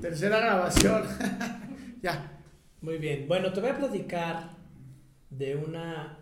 [0.00, 1.02] Tercera grabación.
[2.02, 2.32] ya.
[2.80, 3.26] Muy bien.
[3.26, 4.50] Bueno, te voy a platicar
[5.30, 6.18] de una.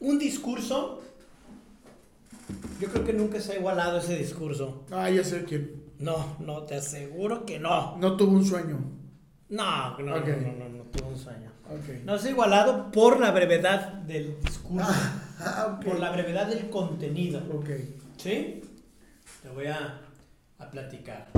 [0.00, 1.02] Un discurso.
[2.80, 4.84] Yo creo que nunca se ha igualado ese discurso.
[4.90, 5.84] Ah, ya sé quién.
[5.98, 7.96] No, no, te aseguro que no.
[7.98, 8.78] No tuvo un sueño.
[9.50, 11.50] No, no, no, no, no, no tuvo un sueño.
[11.68, 12.04] Ok.
[12.04, 14.86] No se ha igualado por la brevedad del discurso,
[15.40, 15.84] Ah, ok.
[15.84, 17.40] por la brevedad del contenido.
[17.52, 17.68] Ok.
[18.16, 18.62] ¿Sí?
[19.42, 20.00] Te voy a,
[20.60, 21.28] a platicar.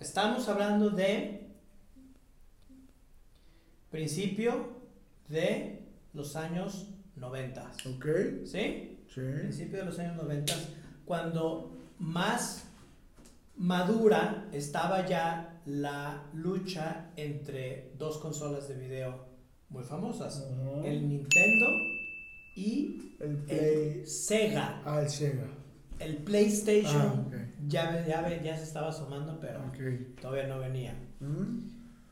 [0.00, 1.48] Estamos hablando de
[3.90, 4.68] principio
[5.28, 5.82] de
[6.12, 7.72] los años 90.
[7.96, 8.06] Ok.
[8.44, 8.98] ¿Sí?
[9.08, 9.20] Sí.
[9.20, 10.52] Principio de los años 90,
[11.04, 12.66] cuando más
[13.56, 19.26] madura estaba ya la lucha entre dos consolas de video
[19.68, 20.46] muy famosas,
[20.84, 21.66] el Nintendo
[22.54, 23.58] y El Play.
[24.00, 24.82] el Sega.
[24.84, 25.46] Ah, el Sega.
[25.98, 27.34] El PlayStation Ah, ok.
[27.68, 29.60] ya, se estaba asomando, pero
[30.20, 30.94] todavía no venía.
[31.20, 31.68] Mm.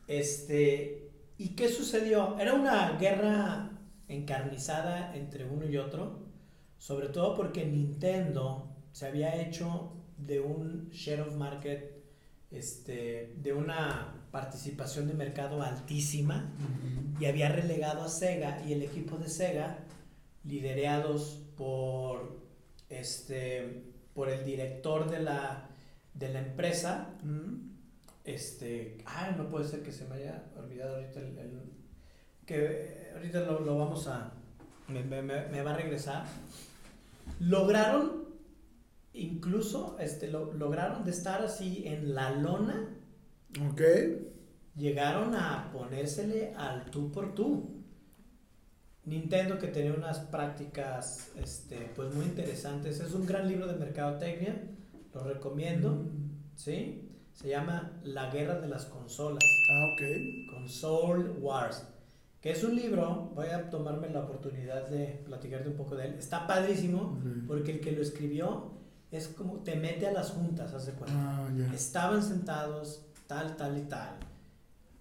[0.07, 2.37] Este, ¿y qué sucedió?
[2.39, 3.71] Era una guerra
[4.07, 6.23] encarnizada entre uno y otro,
[6.77, 12.03] sobre todo porque Nintendo se había hecho de un share of market,
[12.51, 16.51] este, de una participación de mercado altísima
[17.19, 19.79] y había relegado a Sega y el equipo de Sega,
[20.43, 22.39] liderados por,
[22.89, 25.69] este, por el director de la,
[26.13, 27.09] de la empresa,
[28.23, 31.73] este, ah, no puede ser que se me haya olvidado ahorita el, el-
[32.45, 34.33] que ahorita lo, lo vamos a,
[34.89, 36.25] me, me- me- me va a regresar.
[37.39, 38.25] Lograron,
[39.13, 42.89] incluso, este, lo, lograron de estar así en la lona,
[43.69, 43.81] Ok.
[44.75, 47.82] llegaron a ponérsele al tú por tú.
[49.05, 52.99] Nintendo que tenía unas prácticas, este, pues muy interesantes.
[52.99, 54.61] Es un gran libro de mercadotecnia,
[55.13, 55.91] lo recomiendo.
[55.91, 56.29] Mm.
[56.55, 57.09] ¿sí?
[57.33, 60.51] Se llama La Guerra de las Consolas, Ah, ok.
[60.53, 61.83] Console Wars,
[62.39, 66.13] que es un libro, voy a tomarme la oportunidad de platicarte un poco de él.
[66.13, 67.47] Está padrísimo Ok.
[67.47, 68.71] porque el que lo escribió
[69.11, 71.15] es como te mete a las juntas, haz de cuenta.
[71.17, 71.47] Ah.
[71.73, 74.09] Estaban sentados tal, tal y tal.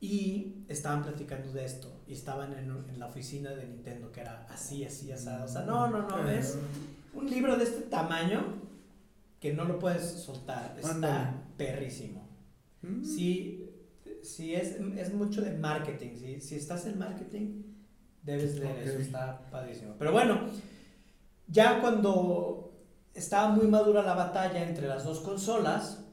[0.03, 2.03] Y estaban platicando de esto.
[2.09, 5.45] Y estaban en, en la oficina de Nintendo, que era así, así, asado.
[5.45, 6.59] O sea, no, no, no, es
[7.15, 8.43] un libro de este tamaño
[9.39, 10.75] que no lo puedes soltar.
[10.77, 11.31] Está Ándale.
[11.57, 12.29] perrísimo.
[12.83, 13.05] mm.
[13.05, 13.71] Si,
[14.25, 17.63] si es, es mucho de marketing, si, si estás en marketing,
[18.25, 18.87] debes leer Ok.
[18.87, 19.95] eso, está padrísimo.
[20.01, 20.41] Pero bueno,
[21.47, 22.73] ya cuando
[23.15, 26.05] estaba muy madura la batalla entre las dos consolas,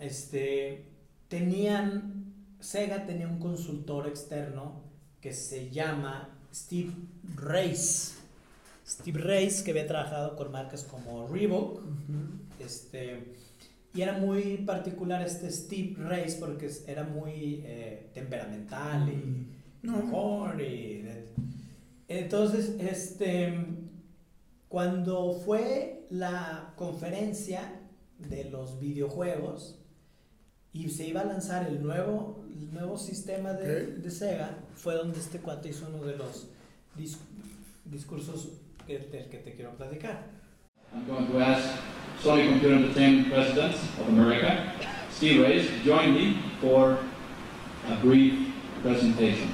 [0.00, 0.90] este,
[1.28, 2.23] tenían,
[2.64, 4.80] Sega tenía un consultor externo
[5.20, 6.92] que se llama Steve
[7.36, 8.14] Race.
[8.86, 11.82] Steve Race, que había trabajado con marcas como Reebok,
[12.58, 13.34] este,
[13.94, 19.46] y era muy particular este Steve Race porque era muy eh, temperamental y
[19.82, 19.98] No.
[19.98, 21.04] mejor y
[22.08, 23.54] entonces este
[24.68, 27.80] cuando fue la conferencia
[28.18, 29.83] de los videojuegos
[30.74, 35.18] y se iba a lanzar el nuevo el nuevo sistema de, de Sega fue donde
[35.18, 36.48] este cuate hizo uno de los
[36.98, 37.16] dis-
[37.84, 38.48] discursos
[38.86, 40.26] que- del que te quiero platicar
[40.92, 41.64] I'm going to ask
[42.22, 44.72] Sony Computer Entertainment President of America,
[45.10, 46.96] Steve Reyes, to join me for
[47.90, 48.34] a brief
[48.82, 49.48] presentation.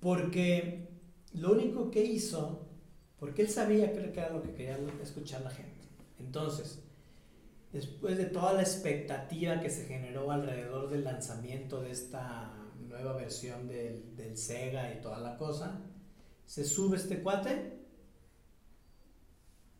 [0.00, 0.88] Porque
[1.32, 2.68] lo único que hizo,
[3.18, 5.88] porque él sabía que era lo que quería escuchar la gente.
[6.18, 6.82] Entonces,
[7.72, 12.52] después de toda la expectativa que se generó alrededor del lanzamiento de esta
[12.86, 15.80] nueva versión del, del Sega y toda la cosa,
[16.44, 17.79] se sube este cuate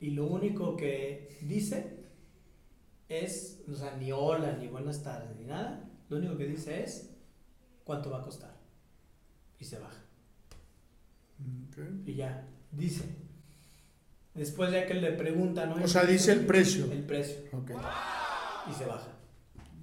[0.00, 2.00] y lo único que dice
[3.08, 5.88] es, o sea, ni hola, ni buenas tardes, ni nada.
[6.08, 7.11] Lo único que dice es
[7.85, 8.56] cuánto va a costar.
[9.58, 10.02] Y se baja.
[12.06, 13.05] Y ya, dice.
[14.35, 15.85] Después ya que le preguntan, ¿no?
[15.85, 16.91] O sea, dice el precio.
[16.91, 17.43] El precio.
[18.70, 19.11] Y se baja.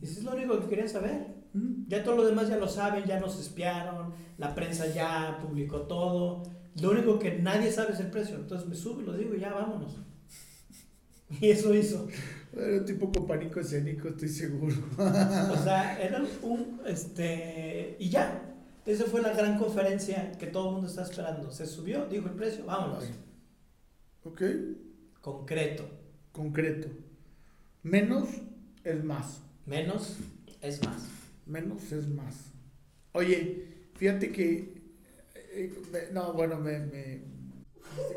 [0.02, 1.28] Y eso es lo único que querían saber.
[1.54, 1.88] Mm.
[1.88, 6.44] Ya todo lo demás ya lo saben, ya nos espiaron, la prensa ya publicó todo.
[6.82, 8.36] Lo único que nadie sabe es el precio.
[8.36, 9.98] Entonces me subo y lo digo y ya vámonos.
[11.42, 12.08] Y eso hizo.
[12.54, 14.76] Era un tipo con pánico escénico, estoy seguro.
[14.98, 18.44] O sea, era un, este, y ya.
[18.86, 21.52] Esa fue la gran conferencia que todo el mundo está esperando.
[21.52, 23.04] Se subió, dijo el precio, vámonos.
[24.24, 24.42] Ok,
[25.22, 25.90] Concreto.
[26.32, 26.88] concreto.
[27.84, 28.30] Menos
[28.86, 29.42] es más.
[29.66, 30.16] Menos
[30.62, 31.10] es más.
[31.46, 32.52] Menos es más.
[33.12, 34.77] Oye, fíjate que.
[35.92, 36.80] Me- no, bueno, me.
[36.80, 37.22] me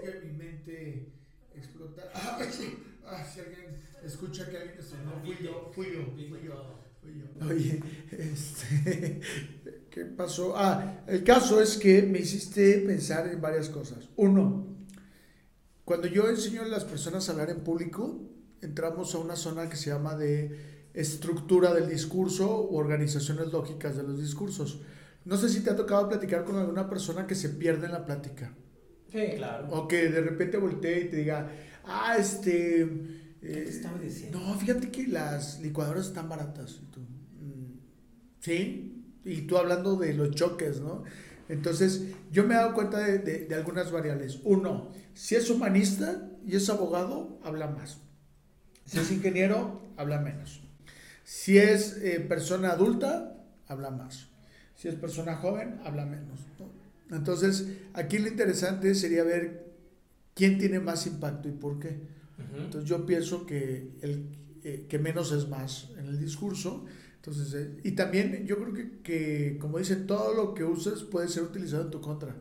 [0.03, 1.13] que mi mente
[1.55, 2.03] explota.
[2.15, 2.77] Ah, sí.
[3.07, 3.67] Ah, si alguien
[4.05, 4.77] escucha que alguien.
[5.05, 6.77] No, fui yo, fui yo, fui yo.
[7.01, 7.47] fui yo.
[7.47, 9.21] Oye, este.
[9.91, 10.55] ¿Qué pasó?
[10.57, 14.09] Ah, el caso es que me hiciste pensar en varias cosas.
[14.17, 14.67] Uno,
[15.85, 18.21] cuando yo enseño a las personas a hablar en público,
[18.61, 24.03] entramos a una zona que se llama de estructura del discurso u organizaciones lógicas de
[24.05, 24.81] los discursos.
[25.25, 28.05] No sé si te ha tocado platicar con alguna persona que se pierde en la
[28.05, 28.55] plática
[29.13, 29.69] Sí, claro.
[29.71, 31.51] o que de repente voltee y te diga,
[31.85, 32.89] ah, este...
[33.41, 34.39] ¿Qué te eh, estaba diciendo?
[34.39, 36.79] no, fíjate que las licuadoras están baratas.
[36.83, 37.79] Y tú, "Mm,
[38.41, 39.05] ¿Sí?
[39.25, 41.05] Y tú hablando de los choques, ¿no?
[41.49, 44.41] Entonces, yo me he dado cuenta de, de- de algunas variables.
[44.45, 47.99] Uno, si es humanista y es abogado, habla más.
[48.87, 50.63] Si es ingeniero, habla menos.
[51.25, 53.37] Si es eh, persona adulta,
[53.69, 54.29] habla más.
[54.81, 56.41] Si es persona joven, habla menos.
[57.11, 57.17] ¿no?
[57.17, 59.67] Entonces, aquí lo interesante sería ver
[60.35, 61.99] quién tiene más impacto y por qué.
[62.65, 64.25] Entonces yo pienso que, el,
[64.65, 66.87] eh, que menos es más en el discurso.
[67.17, 71.29] Entonces, eh, y también yo creo que, que, como dicen, todo lo que uses puede
[71.29, 72.35] ser utilizado en tu contra.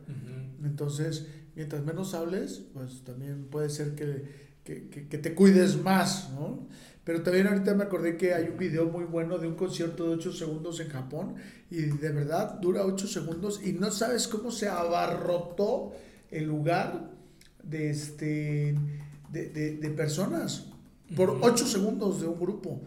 [0.64, 1.26] Entonces,
[1.56, 4.24] mientras menos hables, pues también puede ser que,
[4.64, 6.66] que, que- que te cuides más, ¿no?
[7.04, 10.14] Pero también ahorita me acordé que hay un video muy bueno de un concierto de
[10.16, 11.34] 8 segundos en Japón
[11.70, 15.92] y de verdad dura 8 segundos y no sabes cómo se abarrotó
[16.30, 17.10] el lugar
[17.62, 18.74] de, este,
[19.32, 20.66] de, de- de personas
[21.16, 21.40] por Ujú.
[21.46, 22.80] 8 segundos de un grupo.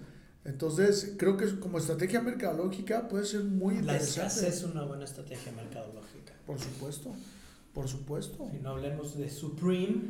[0.45, 4.27] Entonces, creo que como estrategia mercadológica puede ser muy La interesante.
[4.27, 6.33] escasez es una buena estrategia mercadológica.
[6.45, 7.15] Por supuesto,
[7.73, 8.47] por supuesto.
[8.51, 10.01] Si no hablemos de Supreme,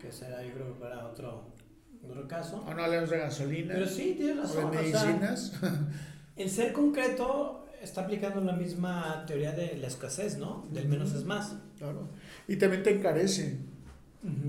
[0.00, 1.51] que será yo creo para otro,
[2.04, 2.64] otro caso.
[2.66, 4.70] O no hablemos de gasolina, Pero sí, tienes o razón.
[4.70, 5.52] de o sea, medicinas.
[6.36, 10.66] el ser concreto está aplicando la misma teoría de la escasez, ¿no?
[10.72, 11.54] Del menos es más.
[11.78, 12.08] claro.
[12.48, 13.58] Y también te encarece.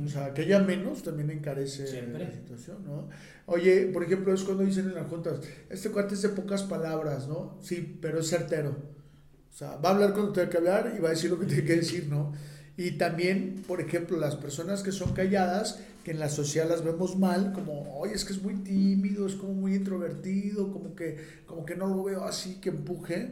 [0.05, 2.25] O sea, que haya menos también encarece Siempre.
[2.25, 3.09] la situación, ¿no?
[3.47, 5.39] Oye, por ejemplo, es cuando dicen en las juntas,
[5.69, 7.57] este cuate es de pocas palabras, ¿no?
[7.59, 8.69] Sí, pero es certero.
[9.51, 11.47] O sea, va a hablar cuando tenga que hablar y va a decir lo que
[11.47, 12.33] tiene que decir, ¿no?
[12.77, 17.17] Y también, por ejemplo, las personas que son calladas, que en la sociedad las vemos
[17.17, 21.65] mal, como, oye, es que es muy tímido, es como muy introvertido, como que, como
[21.65, 23.31] que no lo veo así, que empuje.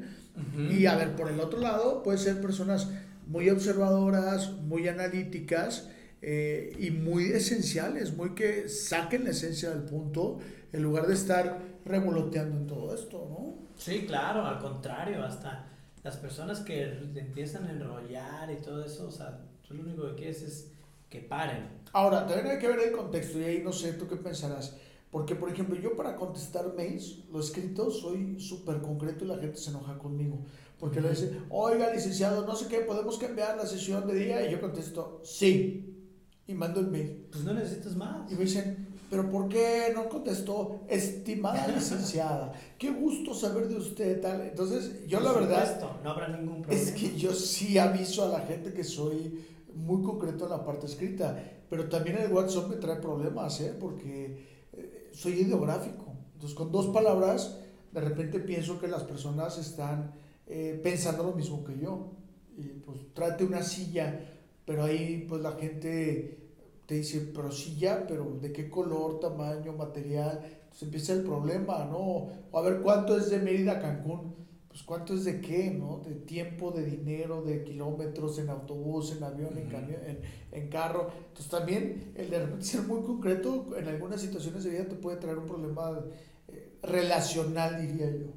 [0.70, 2.90] Y a ver, por el otro lado, puede ser personas
[3.28, 5.90] muy observadoras, muy analíticas
[6.22, 10.40] eh, y muy esenciales, muy que saquen la esencia del punto
[10.72, 13.68] en lugar de estar revoloteando en todo esto, ¿no?
[13.78, 15.68] Sí, claro, al contrario, hasta
[16.04, 16.84] las personas que
[17.16, 20.72] empiezan a enrollar y todo eso, o sea, tú lo único que quieres es
[21.12, 21.82] que paren.
[21.94, 24.78] Ahora, también hay que ver el contexto y ahí no sé, tú qué pensarás.
[25.12, 29.58] Porque, por ejemplo, yo para contestar mails, lo escrito, soy súper concreto y la gente
[29.58, 30.40] se enoja conmigo.
[30.80, 34.48] Porque le dice, oiga, licenciado, no sé qué, ¿podemos cambiar la sesión de día?
[34.48, 36.08] Y yo contesto, sí.
[36.48, 37.28] Y mando el mail.
[37.30, 38.32] Pues no necesitas más.
[38.32, 40.80] Y me dicen, ¿pero por qué no contestó?
[40.88, 44.42] Estimada licenciada, qué gusto saber de usted, tal.
[44.42, 46.82] Entonces, yo la Por verdad supuesto, no habrá ningún problema.
[46.82, 49.46] es que yo sí aviso a la gente que soy
[49.76, 51.38] muy concreto en la parte escrita,
[51.70, 53.76] pero también el WhatsApp me trae problemas, ¿eh?
[53.80, 56.14] Porque eh, soy ideográfico.
[56.34, 57.58] Entonces, con dos palabras,
[57.92, 60.14] de repente pienso que las personas están
[60.48, 62.12] eh, pensando lo mismo que yo.
[62.58, 64.20] Y pues trate una silla,
[64.66, 66.38] pero ahí pues la gente
[66.86, 70.42] te dice, pero silla, pero ¿de qué color, tamaño, material?
[70.44, 72.30] Entonces empieza el problema, ¿no?
[72.52, 74.36] O a ver, ¿cuánto es de Mérida a Cancún?
[74.72, 75.98] Pues cuánto es de qué, ¿no?
[76.06, 80.22] De tiempo, de dinero, de kilómetros en autobús, en avión, en camión, en,
[80.54, 81.12] en carro.
[81.28, 85.18] Entonces también el de repente ser muy concreto en algunas situaciones de vida te puede
[85.18, 86.00] traer un problema
[86.48, 88.28] eh, relacional, diría yo.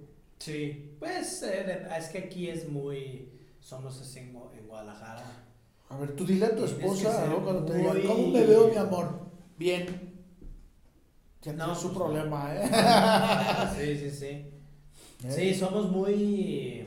[0.41, 3.31] Sí, pues eh, es que aquí es muy.
[3.61, 5.25] Somos así en, en Guadalajara.
[5.89, 7.45] A ver, tú dile a tu esposa, ¿no?
[7.45, 9.09] Cuando te digan, muy- ¿cómo me veo, mi amor?
[9.57, 10.13] Bien.
[11.43, 12.69] Ya No, tienes su pues, problema, ¿eh?
[13.77, 14.47] sí, sí, sí.
[15.25, 15.31] ¿Eh?
[15.31, 16.87] Sí, somos muy.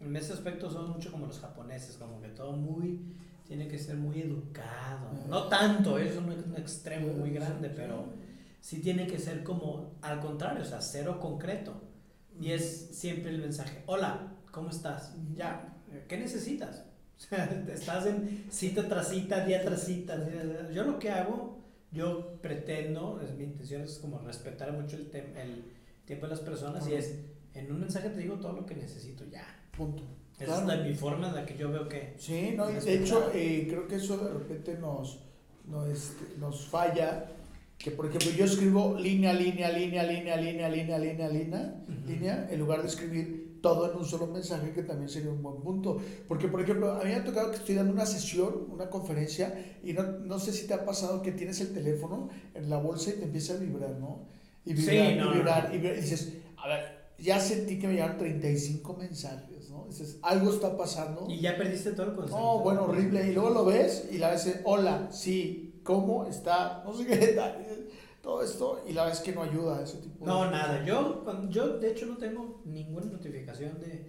[0.00, 3.00] En ese aspecto somos mucho como los japoneses, como que todo muy.
[3.46, 5.10] Tiene que ser muy educado.
[5.26, 8.04] No tanto, es un, extremo muy grande, pero
[8.60, 11.80] sí tiene que ser como al contrario, o sea, cero concreto.
[12.38, 15.14] Y es siempre el mensaje: Hola, ¿cómo estás?
[15.34, 15.74] Ya,
[16.08, 16.84] ¿qué necesitas?
[17.18, 20.16] O sea, estás en cita tras cita, día tras cita.
[20.72, 21.58] Yo lo que hago,
[21.90, 25.64] yo pretendo, es, mi intención es como respetar mucho el, el
[26.04, 27.16] tiempo de las personas y es,
[27.54, 29.44] en un mensaje te digo todo lo que necesito ya.
[29.76, 30.02] Punto.
[30.38, 32.14] Esa es la, mi forma en la que yo veo que...
[32.16, 35.18] Sí, no, de hecho eh, creo que eso de repente nos,
[35.66, 37.26] nos, este, nos falla,
[37.76, 41.74] que por ejemplo yo escribo línea, línea, línea, línea, línea, línea, línea, línea,
[42.06, 45.60] línea, en lugar de escribir todo en un solo mensaje, que también sería un buen
[45.60, 46.00] punto.
[46.28, 49.52] Porque, por ejemplo, a mí me ha tocado que estoy dando una sesión, una conferencia,
[49.82, 53.10] y no, no sé si te ha pasado que tienes el teléfono en la bolsa
[53.10, 54.20] y te empieza a vibrar, ¿no?
[54.64, 55.74] Y vibrar, Sí, no, y vibrar, no.
[55.74, 59.86] y vibrar, y dices, a ver, ya sentí que me llegaron 35 mensajes, ¿no?
[59.88, 61.26] Dices, algo está pasando.
[61.28, 62.38] Y ya perdiste todo el concepto.
[62.38, 63.28] No, bueno, horrible.
[63.28, 66.82] Y luego lo ves y la ves, hola, sí, ¿cómo está?
[66.84, 67.66] No sé qué tal.
[68.22, 70.84] Todo esto, y la ves que no ayuda a ese tipo de No, nada.
[70.84, 74.06] Yo, yo, de hecho, no tengo ninguna notificación de...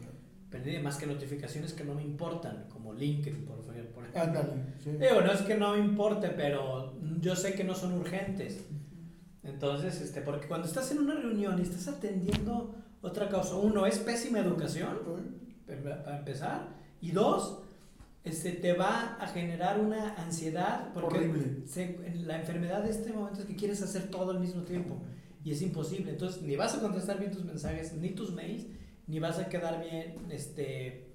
[0.49, 3.93] Pero más que notificaciones que no me importan, como LinkedIn, por ejemplo.
[3.93, 4.21] por ejemplo.
[4.21, 4.89] Ándale, sí.
[4.91, 8.65] Digo, no es que no me importe, pero yo sé que no son urgentes.
[9.43, 13.97] Entonces, este, porque cuando estás en una reunión y estás atendiendo otra cosa, uno, es
[13.99, 14.99] pésima educación,
[16.03, 16.67] para empezar,
[17.01, 17.59] y dos,
[18.23, 21.31] este, te va a generar una ansiedad, porque
[21.65, 24.97] se- la enfermedad de este momento es que quieres hacer todo al mismo tiempo,
[25.43, 26.11] y es imposible.
[26.11, 28.65] Entonces, ni vas a contestar bien tus mensajes, ni tus mails,
[29.07, 31.07] ni vas a quedar bien, este,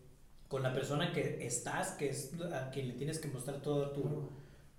[0.49, 4.31] con la persona que estás, que es a quien le tienes que mostrar toda tu,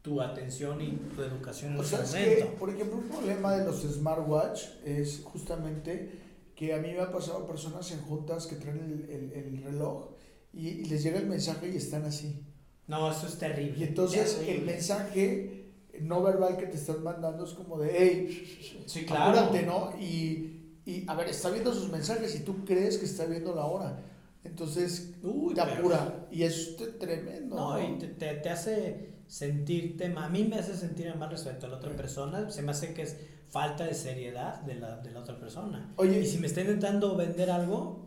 [0.02, 3.66] tu atención y tu educación en O sea, es que, por ejemplo, un problema de
[3.66, 6.12] los smartwatch es justamente
[6.56, 10.12] que a mí me ha pasado personas en juntas que traen el, el- el reloj
[10.54, 12.42] y, y les llega el mensaje y están así.
[12.88, 13.78] No, eso es terrible.
[13.80, 14.54] Y entonces terrible.
[14.60, 15.66] el mensaje
[16.02, 19.40] no verbal que te están mandando es como de, hey, Sí, claro.
[19.40, 19.92] apúrate, ¿no?
[20.00, 23.66] Y, y, a ver, está viendo sus mensajes y tú crees que está viendo la
[23.66, 24.04] hora.
[24.44, 26.28] Entonces Uy, te pero- apura.
[26.32, 27.56] Y es t- tremendo.
[27.56, 31.66] No, y te, te, te hace sentirte, ma- a mí me hace sentir mal respecto
[31.66, 33.18] a la otra persona, se me hace que es
[33.50, 35.94] falta de seriedad de la, de la otra persona.
[35.98, 38.06] Oye, Y si me está intentando vender algo,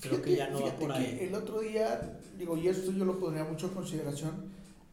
[0.00, 1.18] creo que ya no va por ahí.
[1.20, 4.46] el otro día, digo, y esto yo lo pondría mucho en consideración,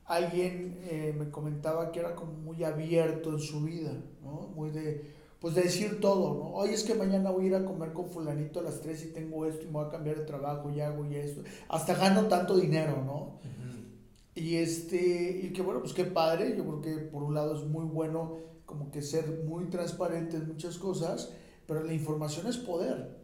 [0.06, 3.92] alguien eh, me comentaba que era como muy abierto en su vida,
[4.24, 4.50] ¿no?
[4.56, 6.54] Muy de, pues de decir todo, ¿no?
[6.56, 9.08] Oye, es que mañana voy a ir a comer con fulanito a las 3 y
[9.14, 11.42] tengo esto y me voy a cambiar de trabajo y hago y esto.
[11.70, 13.40] Hasta gano tanto dinero, ¿no?
[14.36, 17.64] Y este, y que bueno, pues qué padre, yo creo que por un lado es
[17.64, 21.32] muy bueno como que ser muy transparente en muchas cosas,
[21.68, 23.16] pero la información es poder.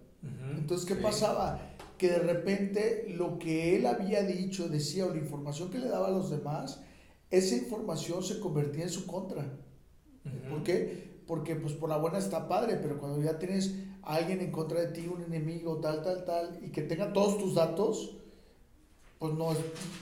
[0.56, 1.02] Entonces, ¿qué Sí.
[1.02, 1.76] pasaba?
[1.98, 6.08] Que de repente lo que él había dicho, decía, o la información que le daba
[6.08, 6.82] a los demás,
[7.30, 9.58] esa información se convertía en su contra.
[10.26, 10.50] Ujú.
[10.50, 11.12] ¿Por qué?
[11.28, 14.80] Porque pues por la buena está padre, pero cuando ya tienes a alguien en contra
[14.80, 18.18] de ti, un enemigo, tal, tal, tal, y que tenga todos tus datos,
[19.22, 19.50] pues no,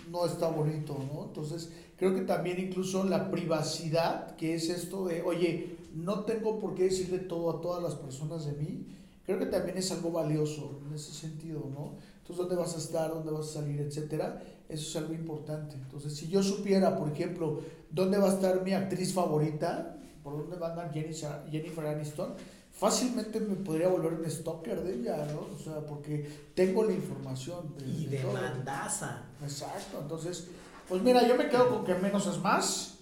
[0.10, 1.26] no está bonito, ¿no?
[1.26, 6.74] Entonces, creo que también incluso la privacidad, que es esto de, oye, no tengo por
[6.74, 8.88] qué decirle todo a todas las personas de mí,
[9.26, 11.98] creo que también es algo valioso en ese sentido, ¿no?
[12.20, 13.10] Entonces, ¿dónde vas a estar?
[13.14, 13.82] ¿Dónde vas a salir?
[13.82, 14.42] Etcétera.
[14.70, 15.76] Eso es algo importante.
[15.76, 17.60] Entonces, si yo supiera, por ejemplo,
[17.92, 22.36] dónde va a estar mi actriz favorita, por dónde va a andar Jennifer Aniston,
[22.80, 25.54] fácilmente me podría volver un stalker de ella, ¿no?
[25.56, 27.76] O sea, porque tengo la información.
[27.78, 28.18] de- Y de.
[29.44, 30.48] Exacto, entonces,
[30.88, 32.96] pues mira, yo me quedo con que menos es más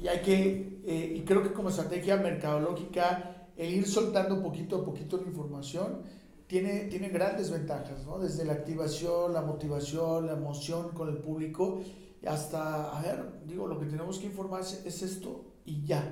[0.00, 4.84] y hay que, eh, y creo que como estrategia mercadológica, el ir soltando poquito a
[4.84, 6.02] poquito la información
[6.46, 8.18] tiene, tiene grandes ventajas, ¿no?
[8.18, 11.80] Desde la activación, la motivación, la emoción con el público,
[12.26, 16.02] hasta, a ver, digo, lo que tenemos que informar es, es esto y ya,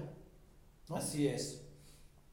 [0.88, 0.96] ¿no?
[0.96, 1.62] Así es.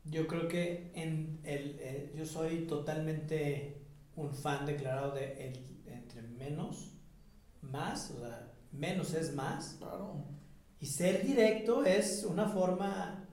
[0.09, 3.81] Yo creo que en el, eh, yo soy totalmente
[4.15, 6.93] un fan declarado de el, entre menos,
[7.61, 9.75] más, o sea, menos es más.
[9.79, 10.25] Claro.
[10.79, 13.27] Y ser directo es una forma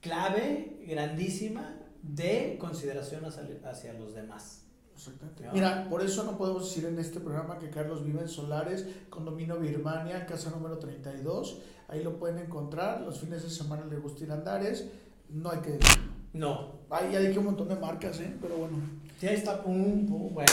[0.00, 4.62] clave, grandísima, de consideración hacia, hacia los demás.
[4.94, 5.50] Exactamente.
[5.52, 9.58] Mira, por eso no podemos decir en este programa que Carlos vive en Solares, condominio
[9.58, 11.60] Birmania, casa número 32.
[11.88, 13.02] Ahí lo pueden encontrar.
[13.02, 14.88] Los fines de semana le gusta ir a Andares.
[15.30, 16.10] No hay que decir.
[16.32, 16.76] No.
[16.90, 18.34] Ahí hay que un montón de marcas, ¿eh?
[18.40, 18.76] Pero bueno.
[19.18, 19.62] Sí, ahí está.
[19.62, 20.06] Pum.
[20.06, 20.52] Bueno,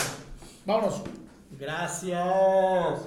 [0.66, 1.02] Vámonos.
[1.58, 3.00] gracias.